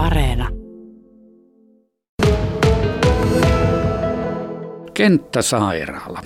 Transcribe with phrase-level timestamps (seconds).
[0.00, 0.48] Areena.
[4.94, 6.22] Kenttäsairaala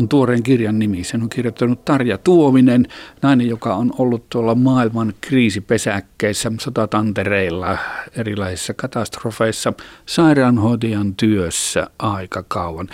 [0.00, 1.04] on tuoreen kirjan nimi.
[1.04, 2.86] Sen on kirjoittanut Tarja Tuominen,
[3.22, 7.78] nainen, joka on ollut tuolla maailman kriisipesäkkeissä, sotatantereilla,
[8.16, 9.72] erilaisissa katastrofeissa,
[10.06, 12.88] sairaanhoitajan työssä aika kauan.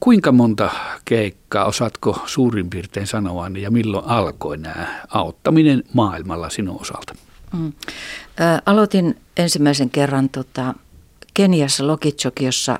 [0.00, 0.70] Kuinka monta
[1.04, 7.14] keikkaa osaatko suurin piirtein sanoa ja milloin alkoi nämä auttaminen maailmalla sinun osalta?
[7.52, 7.72] Mm.
[8.66, 10.74] Aloitin ensimmäisen kerran tota,
[11.34, 12.78] Keniassa Lokitchokiossa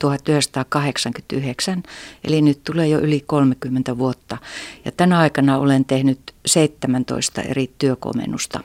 [0.00, 1.82] 1989,
[2.24, 4.38] eli nyt tulee jo yli 30 vuotta.
[4.84, 8.60] Ja tänä aikana olen tehnyt 17 eri työkomennusta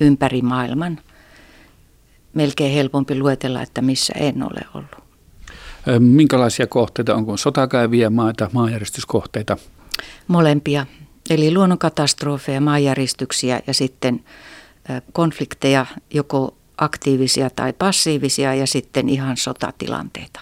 [0.00, 0.98] ympäri maailman.
[2.34, 5.10] Melkein helpompi luetella, että missä en ole ollut.
[5.98, 9.56] Minkälaisia kohteita, onko sotakäyviä maita, maanjäristyskohteita?
[10.28, 10.86] Molempia,
[11.30, 14.24] eli luonnonkatastrofeja, maanjäristyksiä ja sitten
[15.12, 20.40] konflikteja, joko aktiivisia tai passiivisia ja sitten ihan sotatilanteita.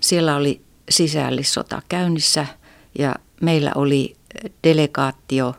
[0.00, 0.60] Siellä oli
[0.90, 2.46] sisällissota käynnissä
[2.98, 4.16] ja meillä oli
[4.64, 5.54] delegaatio,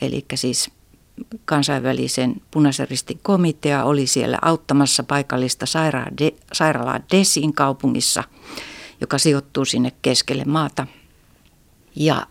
[0.00, 0.70] eli siis
[1.44, 2.86] kansainvälisen punaisen
[3.22, 5.66] komitea oli siellä auttamassa paikallista
[6.52, 8.24] sairaalaa Desin kaupungissa,
[9.00, 10.86] joka sijoittuu sinne keskelle maata.
[11.96, 12.26] Ja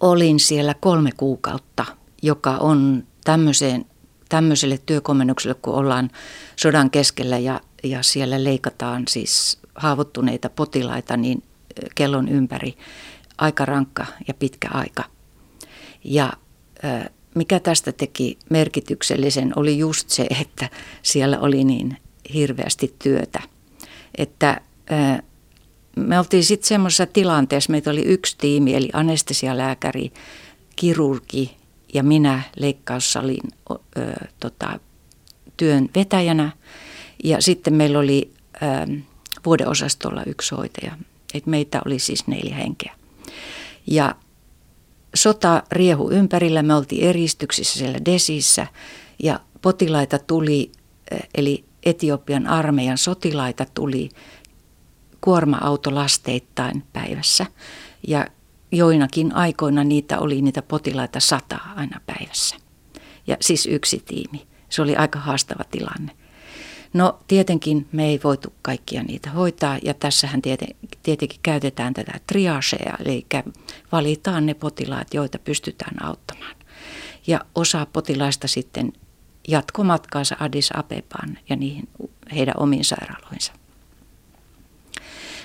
[0.00, 1.84] olin siellä kolme kuukautta,
[2.22, 3.86] joka on tämmöiseen,
[4.28, 6.10] tämmöiselle työkomennukselle, kun ollaan
[6.56, 11.42] sodan keskellä ja, ja siellä leikataan siis haavoittuneita potilaita, niin
[11.94, 12.76] kellon ympäri
[13.38, 15.04] aika rankka ja pitkä aika.
[16.04, 16.32] Ja
[17.34, 20.70] mikä tästä teki merkityksellisen oli just se, että
[21.02, 21.96] siellä oli niin
[22.34, 23.40] hirveästi työtä.
[24.18, 24.60] Että
[25.96, 30.12] me oltiin sitten semmoisessa tilanteessa, meitä oli yksi tiimi, eli anestesialääkäri,
[30.76, 31.56] kirurgi
[31.94, 33.76] ja minä leikkaussalin ö,
[34.40, 34.80] tota,
[35.56, 36.52] työn vetäjänä.
[37.24, 38.96] Ja sitten meillä oli ö,
[39.44, 40.92] vuodeosastolla yksi hoitaja.
[41.34, 42.94] Et meitä oli siis neljä henkeä.
[43.86, 44.14] Ja
[45.14, 48.66] sota riehu ympärillä, me oltiin eristyksissä siellä Desissä
[49.22, 50.72] ja potilaita tuli,
[51.34, 54.08] eli Etiopian armeijan sotilaita tuli
[55.20, 57.46] kuorma-autolasteittain päivässä.
[58.08, 58.26] Ja
[58.72, 62.56] joinakin aikoina niitä oli niitä potilaita sata aina päivässä.
[63.26, 64.46] Ja siis yksi tiimi.
[64.68, 66.12] Se oli aika haastava tilanne.
[66.92, 70.42] No tietenkin me ei voitu kaikkia niitä hoitaa ja tässähän
[71.02, 73.26] tietenkin käytetään tätä triagea, eli
[73.92, 76.56] valitaan ne potilaat, joita pystytään auttamaan.
[77.26, 78.92] Ja osa potilaista sitten
[79.48, 81.88] jatkomatkaansa Addis Abebaan ja niihin
[82.34, 83.52] heidän omiin sairaaloinsa.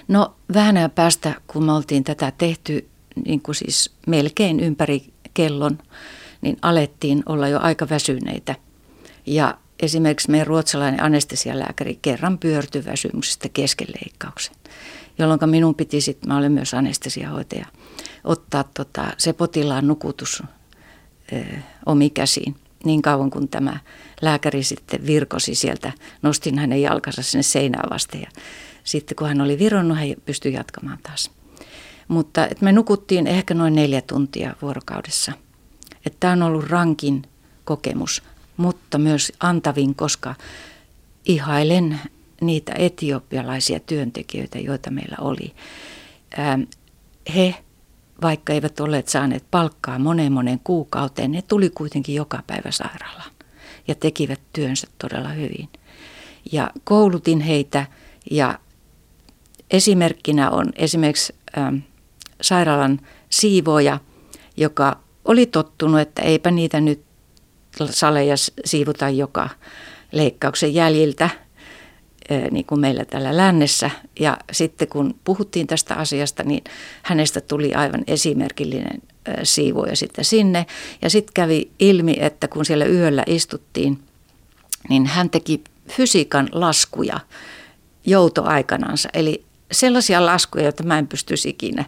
[0.07, 2.90] No vähän päästä, kun me oltiin tätä tehty
[3.25, 5.78] niin kuin siis melkein ympäri kellon,
[6.41, 8.56] niin alettiin olla jo aika väsyneitä.
[9.25, 14.56] Ja esimerkiksi meidän ruotsalainen anestesialääkäri kerran pyörtyi väsymyksestä kesken leikkauksen,
[15.20, 17.66] jolloin minun piti sitten, mä olen myös anestesiahoitaja,
[18.24, 20.44] ottaa tota, se potilaan nukutus
[21.34, 21.44] ö,
[21.86, 23.80] omi käsiin niin kauan kuin tämä
[24.22, 25.92] lääkäri sitten virkosi sieltä.
[26.22, 28.28] Nostin hänen jalkansa sinne seinään vasten ja
[28.84, 31.32] sitten kun hän oli vironnut, hän pystyi jatkamaan taas.
[32.08, 35.32] Mutta et me nukuttiin ehkä noin neljä tuntia vuorokaudessa.
[36.20, 37.24] Tämä on ollut rankin
[37.64, 38.24] kokemus
[38.57, 40.35] mutta myös antavin, koska
[41.25, 42.00] ihailen
[42.41, 45.53] niitä etiopialaisia työntekijöitä, joita meillä oli.
[46.40, 46.62] Ähm,
[47.35, 47.56] he,
[48.22, 53.31] vaikka eivät olleet saaneet palkkaa moneen moneen kuukauteen, ne tuli kuitenkin joka päivä sairaalaan
[53.88, 55.69] ja tekivät työnsä todella hyvin.
[56.51, 57.85] Ja koulutin heitä
[58.31, 58.59] ja
[59.72, 61.75] esimerkkinä on esimerkiksi ähm,
[62.41, 64.00] sairaalan siivoja,
[64.57, 67.06] joka oli tottunut, että eipä niitä nyt
[67.90, 69.50] saleja siivuta joka
[70.12, 71.30] leikkauksen jäljiltä,
[72.51, 73.92] niin kuin meillä täällä lännessä.
[74.19, 76.63] Ja sitten kun puhuttiin tästä asiasta, niin
[77.04, 79.01] hänestä tuli aivan esimerkillinen
[79.44, 80.66] siivoja sitten sinne.
[81.01, 84.00] Ja sitten kävi ilmi, että kun siellä yöllä istuttiin,
[84.90, 87.19] niin hän teki fysiikan laskuja
[88.06, 89.10] joutoaikanansa.
[89.13, 91.86] Eli sellaisia laskuja, joita mä en pystyisi ikinä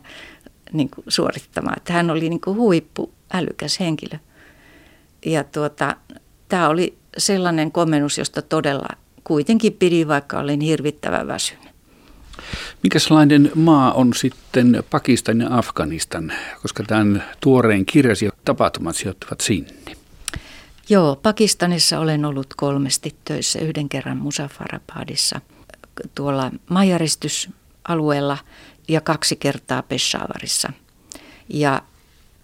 [0.73, 1.77] niin kuin, suorittamaan.
[1.77, 4.19] Että hän oli niin kuin, huippu älykäs henkilö.
[5.25, 5.95] Ja tuota,
[6.47, 8.87] tämä oli sellainen komennus, josta todella
[9.23, 11.69] kuitenkin pidin, vaikka olin hirvittävän väsynyt.
[12.83, 19.71] Mikäslainen maa on sitten Pakistan ja Afganistan, koska tämän tuoreen kirjasi tapahtumat sijoittuvat sinne?
[20.89, 25.41] Joo, Pakistanissa olen ollut kolmesti töissä, yhden kerran Musafarabadissa
[26.15, 28.37] tuolla majaristysalueella
[28.87, 30.73] ja kaksi kertaa Peshawarissa.
[31.49, 31.81] Ja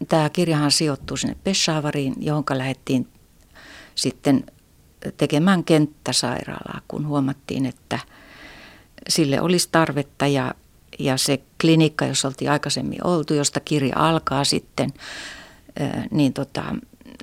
[0.08, 3.08] tämä kirjahan sijoittuu sinne Peshavariin, johon lähdettiin
[3.96, 4.44] sitten
[5.18, 8.00] tekemään kenttäsairaalaa, kun huomattiin, että
[9.10, 10.54] sille olisi tarvetta ja,
[11.00, 14.94] ja se klinikka, jossa oltiin aikaisemmin oltu, josta kirja alkaa sitten,
[16.12, 16.64] niin tota,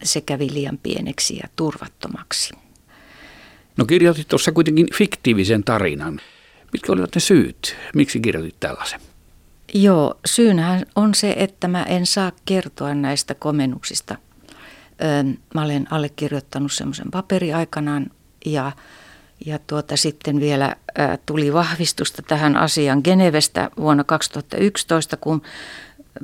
[0.02, 2.54] se kävi liian pieneksi ja turvattomaksi.
[3.76, 6.20] No kirjoitit tuossa kuitenkin fiktiivisen tarinan.
[6.72, 7.76] Mitkä olivat ne syyt?
[7.94, 9.00] Miksi kirjoitit tällaisen?
[9.74, 14.16] Joo, syynähän on se, että mä en saa kertoa näistä komennuksista.
[15.54, 18.06] Mä olen allekirjoittanut semmoisen paperi aikanaan
[18.46, 18.72] ja,
[19.46, 20.76] ja tuota, sitten vielä
[21.26, 25.42] tuli vahvistusta tähän asiaan Genevestä vuonna 2011, kun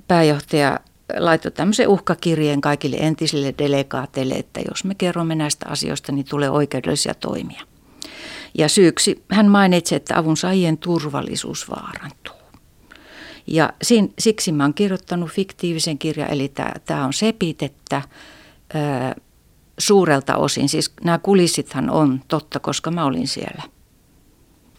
[0.09, 0.81] pääjohtaja
[1.17, 7.15] laittoi tämmöisen uhkakirjeen kaikille entisille delegaateille, että jos me kerromme näistä asioista, niin tulee oikeudellisia
[7.15, 7.63] toimia.
[8.59, 12.38] Ja syyksi hän mainitsi, että avunsaajien turvallisuus vaarantuu.
[13.49, 16.53] Ja sin, siksi mä oon kirjoittanut fiktiivisen kirjan, eli
[16.85, 18.03] tämä on sepitettä
[18.75, 19.21] ö,
[19.79, 20.69] suurelta osin.
[20.69, 23.63] Siis nämä kulissithan on totta, koska mä olin siellä.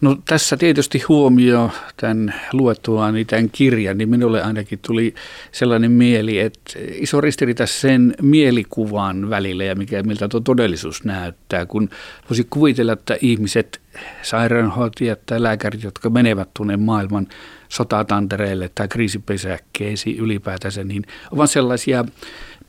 [0.01, 5.13] No tässä tietysti huomio tämän luettuaan tämän kirjan, niin minulle ainakin tuli
[5.51, 11.90] sellainen mieli, että iso ristiriita sen mielikuvan välillä ja mikä, miltä tuo todellisuus näyttää, kun
[12.30, 13.81] voisi kuvitella, että ihmiset,
[14.22, 17.28] sairaanhoitajat tai lääkärit, jotka menevät tuonne maailman
[17.69, 22.06] sotatantereille tai kriisipesäkkeisiin ylipäätänsä, niin ovat sellaisia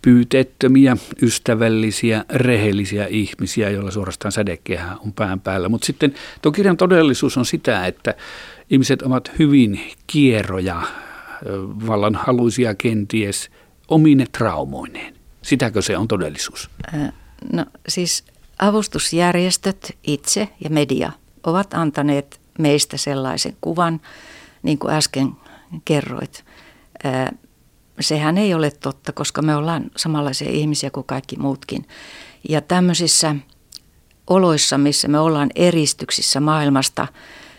[0.03, 5.69] pyyteettömiä, ystävällisiä, rehellisiä ihmisiä, joilla suorastaan sädekehä on pään päällä.
[5.69, 8.15] Mutta sitten tuo kirjan todellisuus on sitä, että
[8.71, 10.83] ihmiset ovat hyvin kierroja,
[11.87, 13.51] vallan haluisia kenties
[13.89, 15.15] omine traumoineen.
[15.43, 16.71] Sitäkö se on todellisuus?
[17.53, 18.25] No siis
[18.59, 21.13] avustusjärjestöt itse ja media
[21.47, 24.01] ovat antaneet meistä sellaisen kuvan,
[24.63, 25.31] niin kuin äsken
[25.85, 26.45] kerroit
[28.03, 31.89] sehän ei ole totta, koska me ollaan samanlaisia ihmisiä kuin kaikki muutkin.
[32.49, 33.37] Ja tämmöisissä
[34.27, 37.07] oloissa, missä me ollaan eristyksissä maailmasta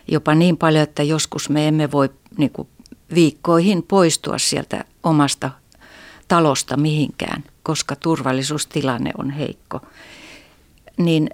[0.07, 2.67] jopa niin paljon, että joskus me emme voi niin kuin
[3.13, 5.51] viikkoihin poistua sieltä omasta
[6.27, 9.81] talosta mihinkään, koska turvallisuustilanne on heikko.
[10.97, 11.29] Niin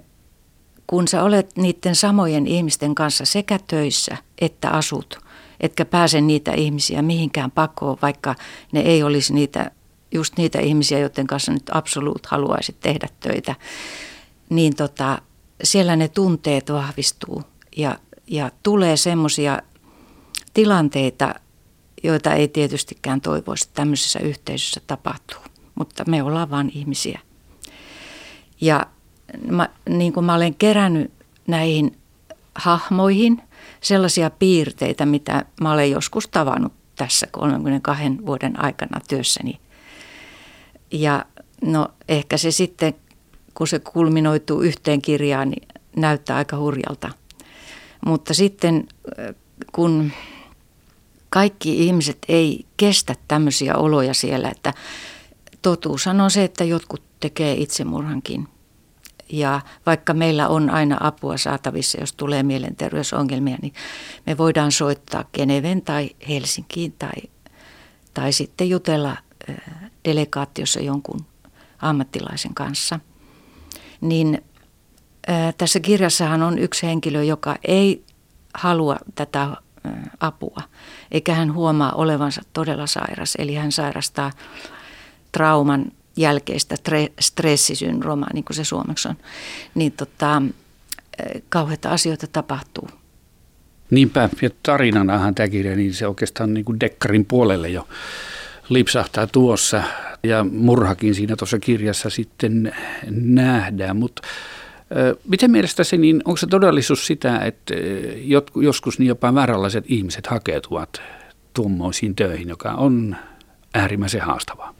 [0.86, 5.18] kun sä olet niiden samojen ihmisten kanssa sekä töissä että asut–
[5.60, 8.34] etkä pääse niitä ihmisiä mihinkään pakoon, vaikka
[8.72, 9.70] ne ei olisi niitä,
[10.12, 13.54] just niitä ihmisiä, joiden kanssa nyt absoluut haluaisit tehdä töitä,
[14.50, 15.22] niin tota,
[15.62, 17.42] siellä ne tunteet vahvistuu
[17.76, 19.62] ja, ja tulee semmoisia
[20.54, 21.34] tilanteita,
[22.02, 25.40] joita ei tietystikään toivoisi, että tämmöisessä yhteisössä tapahtuu.
[25.74, 27.20] Mutta me ollaan vain ihmisiä.
[28.60, 28.86] Ja
[29.50, 31.12] mä, niin kuin mä olen kerännyt
[31.46, 31.98] näihin
[32.54, 33.42] hahmoihin
[33.80, 39.60] sellaisia piirteitä, mitä mä olen joskus tavannut tässä 32 vuoden aikana työssäni.
[40.92, 41.24] Ja
[41.62, 42.94] no ehkä se sitten,
[43.54, 47.10] kun se kulminoituu yhteen kirjaan, niin näyttää aika hurjalta.
[48.06, 48.88] Mutta sitten
[49.72, 50.12] kun
[51.30, 54.74] kaikki ihmiset ei kestä tämmöisiä oloja siellä, että
[55.62, 58.48] totuus on se, että jotkut tekee itsemurhankin–
[59.32, 63.72] ja vaikka meillä on aina apua saatavissa, jos tulee mielenterveysongelmia, niin
[64.26, 67.22] me voidaan soittaa Geneven tai Helsinkiin tai,
[68.14, 69.16] tai sitten jutella
[70.04, 71.26] delegaatiossa jonkun
[71.78, 73.00] ammattilaisen kanssa.
[74.00, 74.42] Niin
[75.58, 78.04] tässä kirjassahan on yksi henkilö, joka ei
[78.54, 79.56] halua tätä
[80.20, 80.62] apua,
[81.10, 83.34] eikä hän huomaa olevansa todella sairas.
[83.38, 84.30] Eli hän sairastaa
[85.32, 86.76] trauman jälkeistä
[87.20, 89.16] stressisyndroomaa, niin kuin se suomeksi on,
[89.74, 90.42] niin tota,
[91.48, 92.88] kauheita asioita tapahtuu.
[93.90, 97.88] Niinpä, ja tarinanahan tämä kirja, niin se oikeastaan niin kuin dekkarin puolelle jo
[98.68, 99.82] lipsahtaa tuossa,
[100.22, 102.72] ja murhakin siinä tuossa kirjassa sitten
[103.10, 104.22] nähdään, mutta
[105.28, 107.74] Miten mielestäsi, niin onko se todellisuus sitä, että
[108.62, 111.02] joskus niin jopa vääränlaiset ihmiset hakeutuvat
[111.54, 113.16] tuommoisiin töihin, joka on
[113.74, 114.74] äärimmäisen haastavaa?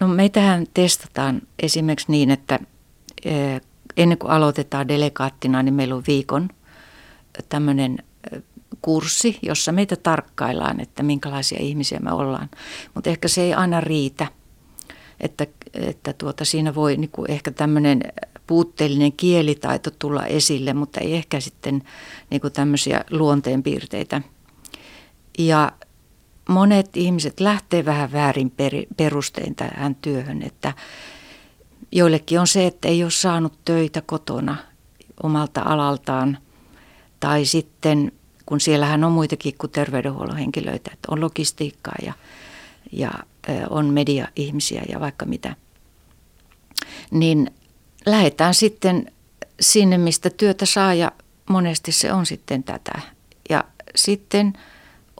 [0.00, 2.58] No meitähän testataan esimerkiksi niin, että
[3.96, 6.48] ennen kuin aloitetaan delegaattina, niin meillä on viikon
[7.48, 7.98] tämmöinen
[8.82, 12.48] kurssi, jossa meitä tarkkaillaan, että minkälaisia ihmisiä me ollaan.
[12.94, 14.26] Mutta ehkä se ei aina riitä,
[15.20, 18.02] että, että tuota, siinä voi niin kuin ehkä tämmöinen
[18.46, 21.82] puutteellinen kielitaito tulla esille, mutta ei ehkä sitten
[22.30, 24.22] niin kuin tämmöisiä luonteenpiirteitä.
[25.38, 25.72] Ja
[26.50, 28.52] monet ihmiset lähtee vähän väärin
[28.96, 30.72] perustein tähän työhön, että
[31.92, 34.56] joillekin on se, että ei ole saanut töitä kotona
[35.22, 36.38] omalta alaltaan.
[37.20, 38.12] Tai sitten,
[38.46, 42.12] kun siellähän on muitakin kuin terveydenhuollon henkilöitä, että on logistiikkaa ja,
[42.92, 43.10] ja
[43.70, 45.56] on media-ihmisiä ja vaikka mitä.
[47.10, 47.50] Niin
[48.06, 49.12] lähdetään sitten
[49.60, 51.12] sinne, mistä työtä saa ja
[51.48, 53.00] monesti se on sitten tätä.
[53.50, 53.64] Ja
[53.94, 54.52] sitten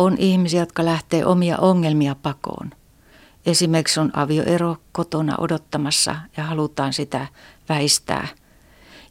[0.01, 2.71] on ihmisiä, jotka lähtee omia ongelmia pakoon.
[3.47, 7.27] Esimerkiksi on avioero kotona odottamassa ja halutaan sitä
[7.69, 8.29] väistää.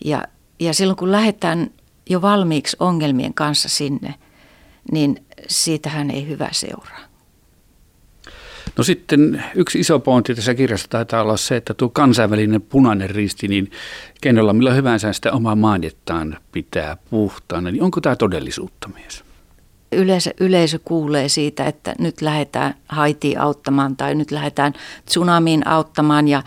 [0.05, 0.24] Ja,
[0.60, 1.69] ja silloin kun lähdetään
[2.10, 4.13] jo valmiiksi ongelmien kanssa sinne,
[4.91, 7.00] niin siitähän ei hyvä seuraa.
[8.77, 13.48] No sitten yksi iso pointti tässä kirjassa taitaa olla se, että tuo kansainvälinen punainen risti,
[13.48, 13.72] niin
[14.22, 19.28] kenellä millä hyvänsä sitä omaa mainettaan pitää puhtaana, niin onko tämä todellisuutta mies?
[19.91, 24.74] Yleisö, yleisö kuulee siitä, että nyt lähdetään Haitiin auttamaan tai nyt lähdetään
[25.05, 26.43] tsunamiin auttamaan ja,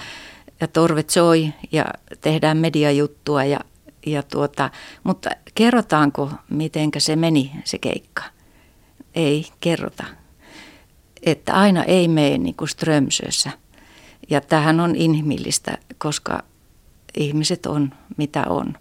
[0.61, 1.85] ja torvet soi ja
[2.21, 3.45] tehdään mediajuttua.
[3.45, 3.61] Ja,
[4.07, 4.71] ja tuota,
[5.05, 8.23] mutta kerrotaanko, mitenkä se meni se keikka?
[9.15, 10.05] Ei kerrota
[11.23, 13.51] että aina ei mene niin kuin Strömsössä.
[14.31, 16.43] Ja tähän on inhimillistä, koska
[17.17, 18.75] ihmiset on mitä on.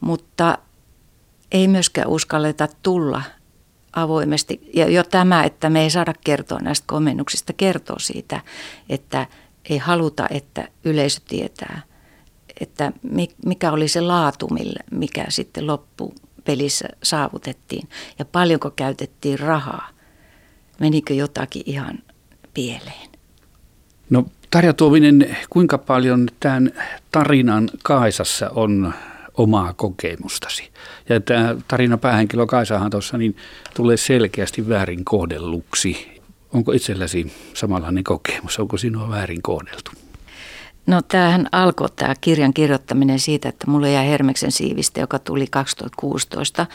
[0.00, 0.58] Mutta
[1.52, 3.22] ei myöskään uskalleta tulla
[3.96, 4.70] avoimesti.
[4.74, 8.40] Ja jo tämä, että me ei saada kertoa näistä komennuksista, kertoo siitä,
[8.88, 9.26] että
[9.70, 11.82] ei haluta, että yleisö tietää,
[12.60, 12.92] että
[13.46, 14.48] mikä oli se laatu,
[14.90, 17.88] mikä sitten loppupelissä saavutettiin
[18.18, 19.88] ja paljonko käytettiin rahaa
[20.80, 21.98] menikö jotakin ihan
[22.54, 23.10] pieleen?
[24.10, 26.72] No Tarja Tuovinen, kuinka paljon tämän
[27.12, 28.94] tarinan Kaisassa on
[29.36, 30.70] omaa kokemustasi?
[31.08, 33.36] Ja tämä tarina päähenkilö Kaisahan tuossa niin
[33.74, 36.20] tulee selkeästi väärin kohdelluksi.
[36.52, 38.58] Onko itselläsi samanlainen kokemus?
[38.58, 39.90] Onko sinua väärin kohdeltu?
[40.86, 46.66] No tämähän alkoi tämä kirjan kirjoittaminen siitä, että mulle jäi Hermeksen siivistä, joka tuli 2016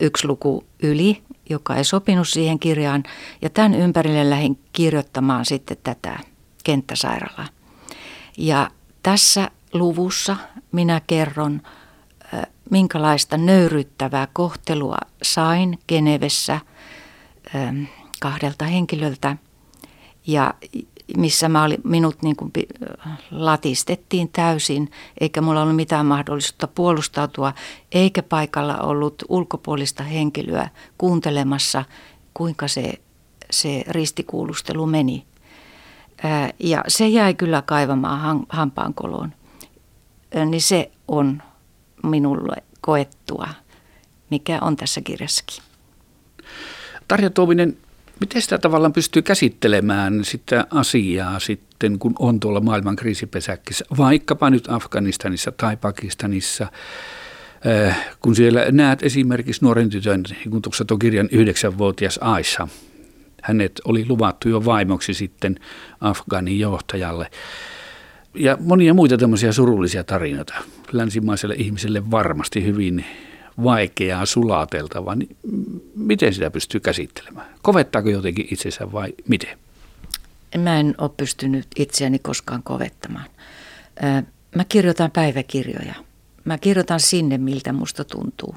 [0.00, 3.02] yksi luku yli joka ei sopinut siihen kirjaan.
[3.42, 6.18] Ja tämän ympärille lähdin kirjoittamaan sitten tätä
[6.64, 7.48] kenttäsairaalaa.
[8.38, 8.70] Ja
[9.02, 10.36] tässä luvussa
[10.72, 11.62] minä kerron,
[12.70, 16.60] minkälaista nöyryttävää kohtelua sain Genevessä
[18.20, 19.36] kahdelta henkilöltä.
[20.26, 20.54] Ja
[21.16, 22.52] missä mä olin, minut niin kuin
[23.30, 27.52] latistettiin täysin, eikä mulla ollut mitään mahdollisuutta puolustautua,
[27.92, 31.84] eikä paikalla ollut ulkopuolista henkilöä kuuntelemassa,
[32.34, 32.92] kuinka se,
[33.50, 35.24] se ristikuulustelu meni.
[36.58, 39.32] Ja se jäi kyllä kaivamaan hampaankoloon.
[40.46, 41.42] Niin se on
[42.02, 43.48] minulle koettua,
[44.30, 45.62] mikä on tässä kirjassakin.
[47.08, 47.76] Tarja Tuominen,
[48.22, 54.68] Miten sitä tavallaan pystyy käsittelemään sitä asiaa sitten, kun on tuolla maailman kriisipesäkkissä, vaikkapa nyt
[54.68, 56.66] Afganistanissa tai Pakistanissa,
[58.20, 62.68] kun siellä näet esimerkiksi nuoren tytön, niin kun tuossa tuon kirjan yhdeksänvuotias Aissa,
[63.42, 65.60] hänet oli luvattu jo vaimoksi sitten
[66.00, 67.30] Afganin johtajalle.
[68.34, 70.54] Ja monia muita tämmöisiä surullisia tarinoita.
[70.92, 73.04] Länsimaiselle ihmiselle varmasti hyvin
[73.64, 75.36] vaikeaa sulateltavaa, niin
[75.96, 77.46] miten sitä pystyy käsittelemään?
[77.62, 79.58] Kovettaako jotenkin itsensä vai miten?
[80.58, 83.26] Mä en ole pystynyt itseäni koskaan kovettamaan.
[84.56, 85.94] Mä kirjoitan päiväkirjoja.
[86.44, 88.56] Mä kirjoitan sinne, miltä musta tuntuu.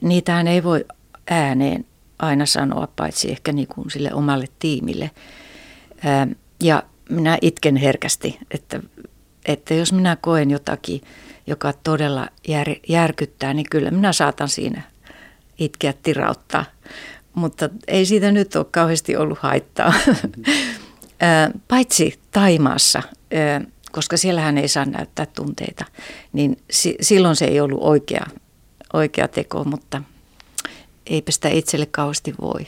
[0.00, 0.84] Niitähän ei voi
[1.30, 1.86] ääneen
[2.18, 5.10] aina sanoa, paitsi ehkä niin kuin sille omalle tiimille.
[6.62, 8.80] Ja minä itken herkästi, että,
[9.46, 11.00] että jos minä koen jotakin–
[11.46, 14.82] joka todella jär, järkyttää, niin kyllä minä saatan siinä
[15.58, 16.64] itkeä tirauttaa.
[17.34, 19.92] Mutta ei siitä nyt ole kauheasti ollut haittaa.
[21.68, 23.02] Paitsi Taimaassa,
[23.92, 25.84] koska siellähän ei saa näyttää tunteita,
[26.32, 26.56] niin
[27.00, 28.26] silloin se ei ollut oikea,
[28.92, 30.02] oikea teko, mutta
[31.06, 32.66] eipä sitä itselle kauheasti voi.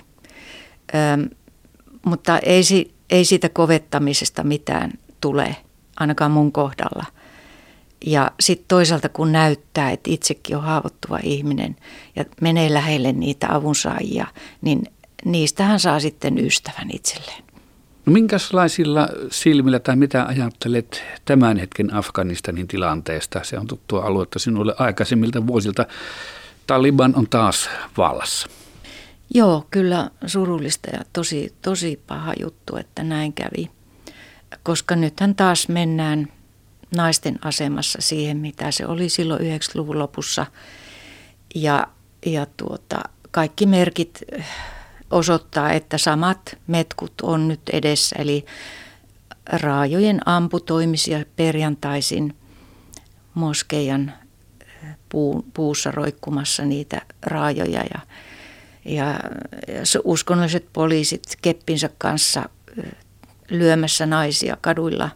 [2.07, 2.62] Mutta ei,
[3.10, 5.56] ei siitä kovettamisesta mitään tule,
[5.96, 7.04] ainakaan mun kohdalla–
[8.06, 11.76] ja sitten toisaalta kun näyttää, että itsekin on haavoittuva ihminen
[12.16, 14.26] ja menee lähelle niitä avunsaajia,
[14.62, 14.82] niin
[15.25, 17.42] niistähän saa sitten ystävän itselleen.
[18.06, 23.40] No minkälaisilla silmillä tai mitä ajattelet tämän hetken Afganistanin tilanteesta?
[23.42, 25.86] Se on tuttua aluetta sinulle aikaisemmilta vuosilta.
[26.66, 28.48] Taliban on taas vallassa.
[29.35, 33.71] Joo, kyllä surullista ja tosi, tosi paha juttu, että näin kävi.
[34.62, 36.28] Koska nythän taas mennään
[36.97, 40.47] naisten asemassa siihen, mitä se oli silloin 90-luvun lopussa.
[41.54, 41.87] Ja,
[42.26, 44.47] ja tuota, kaikki merkit eh,
[45.11, 48.16] osoittaa, että samat metkut on nyt edessä.
[48.18, 48.45] Eli
[49.47, 52.37] raajojen amputoimisia perjantaisin
[53.35, 54.12] moskeijan
[55.09, 58.00] puu, puussa roikkumassa niitä raajoja ja,
[58.87, 59.21] ja,
[60.05, 62.49] uskonnolliset poliisit keppinsä kanssa
[63.50, 65.11] lyömässä naisia kaduilla.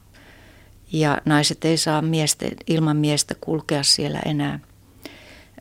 [0.92, 4.60] Ja naiset ei saa miestä, ilman miestä kulkea siellä enää.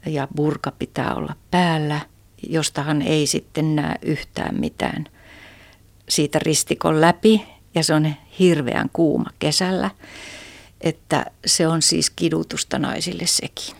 [0.05, 1.99] Ja burka pitää olla päällä,
[2.47, 5.05] jostahan ei sitten näe yhtään mitään.
[6.09, 9.91] Siitä ristikon läpi ja se on hirveän kuuma kesällä,
[10.81, 13.78] että se on siis kidutusta naisille sekin.